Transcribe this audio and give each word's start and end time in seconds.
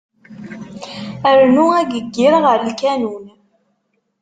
Rnu 1.39 1.65
ageyyir 1.79 2.33
ɣer 2.43 2.59
lkanun. 2.69 3.25